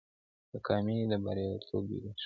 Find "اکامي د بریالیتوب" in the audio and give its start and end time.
0.57-1.83